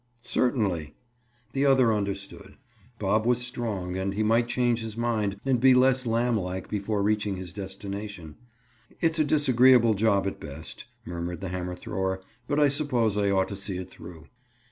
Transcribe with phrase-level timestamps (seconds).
[0.23, 0.95] "Certainly."
[1.51, 2.55] The other understood.
[2.97, 7.35] Bob was strong and he might change his mind and be less lamblike before reaching
[7.35, 8.35] his destination.
[8.99, 13.49] "It's a disagreeable job at best," murmured the hammer thrower, "but I suppose I ought
[13.49, 14.25] to see it through."